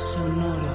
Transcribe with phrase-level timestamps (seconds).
[0.00, 0.72] Sonoro.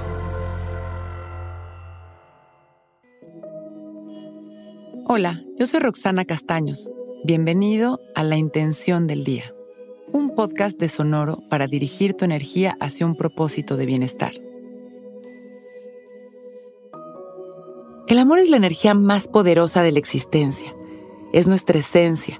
[5.07, 6.91] Hola, yo soy Roxana Castaños.
[7.23, 9.51] Bienvenido a La Intención del Día,
[10.13, 14.33] un podcast de Sonoro para dirigir tu energía hacia un propósito de bienestar.
[18.07, 20.75] El amor es la energía más poderosa de la existencia.
[21.33, 22.39] Es nuestra esencia.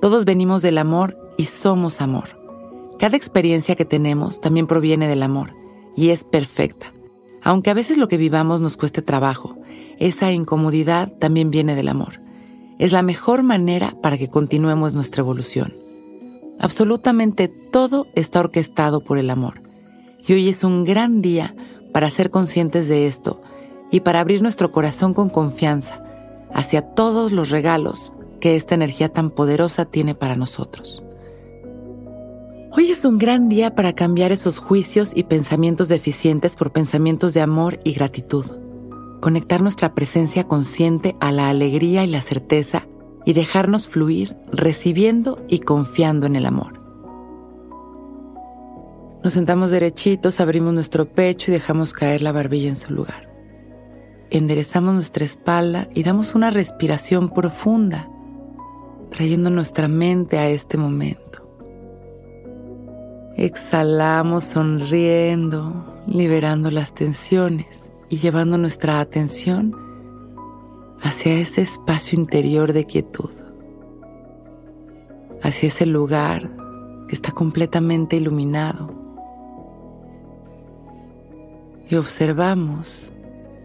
[0.00, 2.40] Todos venimos del amor y somos amor.
[2.98, 5.63] Cada experiencia que tenemos también proviene del amor
[5.96, 6.92] y es perfecta.
[7.42, 9.56] Aunque a veces lo que vivamos nos cueste trabajo,
[9.98, 12.20] esa incomodidad también viene del amor.
[12.78, 15.74] Es la mejor manera para que continuemos nuestra evolución.
[16.58, 19.62] Absolutamente todo está orquestado por el amor.
[20.26, 21.54] Y hoy es un gran día
[21.92, 23.42] para ser conscientes de esto
[23.90, 26.02] y para abrir nuestro corazón con confianza
[26.52, 31.04] hacia todos los regalos que esta energía tan poderosa tiene para nosotros.
[32.76, 37.40] Hoy es un gran día para cambiar esos juicios y pensamientos deficientes por pensamientos de
[37.40, 38.46] amor y gratitud.
[39.20, 42.88] Conectar nuestra presencia consciente a la alegría y la certeza
[43.24, 46.80] y dejarnos fluir recibiendo y confiando en el amor.
[49.22, 53.32] Nos sentamos derechitos, abrimos nuestro pecho y dejamos caer la barbilla en su lugar.
[54.30, 58.10] Enderezamos nuestra espalda y damos una respiración profunda,
[59.12, 61.43] trayendo nuestra mente a este momento.
[63.36, 69.74] Exhalamos sonriendo, liberando las tensiones y llevando nuestra atención
[71.02, 73.30] hacia ese espacio interior de quietud,
[75.42, 76.48] hacia ese lugar
[77.08, 78.94] que está completamente iluminado.
[81.90, 83.12] Y observamos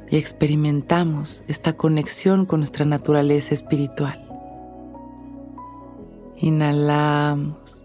[0.09, 4.19] y experimentamos esta conexión con nuestra naturaleza espiritual.
[6.37, 7.83] Inhalamos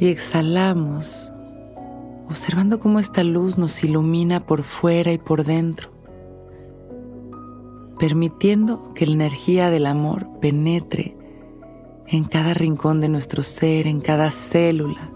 [0.00, 1.30] y exhalamos,
[2.26, 5.90] observando cómo esta luz nos ilumina por fuera y por dentro,
[7.98, 11.18] permitiendo que la energía del amor penetre
[12.06, 15.12] en cada rincón de nuestro ser, en cada célula,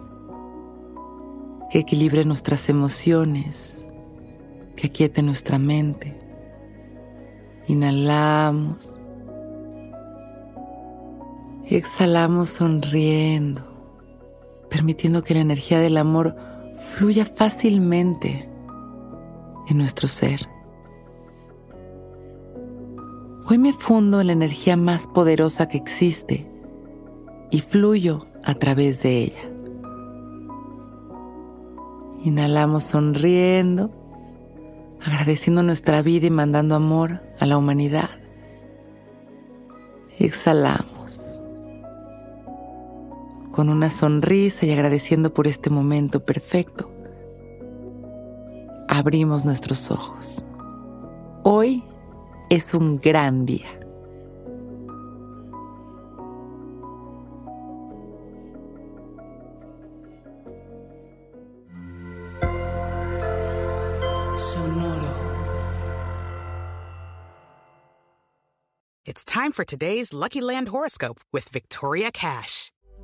[1.70, 3.82] que equilibre nuestras emociones,
[4.76, 6.20] que quiete nuestra mente.
[7.68, 9.00] Inhalamos
[11.64, 13.73] y exhalamos sonriendo
[14.74, 16.34] permitiendo que la energía del amor
[16.80, 18.48] fluya fácilmente
[19.68, 20.48] en nuestro ser.
[23.48, 26.50] Hoy me fundo en la energía más poderosa que existe
[27.52, 29.48] y fluyo a través de ella.
[32.24, 33.92] Inhalamos sonriendo,
[35.06, 38.10] agradeciendo nuestra vida y mandando amor a la humanidad.
[40.18, 40.93] Exhalamos
[43.54, 46.90] con una sonrisa y agradeciendo por este momento perfecto,
[48.88, 50.44] abrimos nuestros ojos.
[51.44, 51.84] Hoy
[52.50, 53.70] es un gran día.
[64.36, 65.14] Sonoro.
[69.06, 72.73] It's time for today's Lucky Land horoscope with Victoria Cash.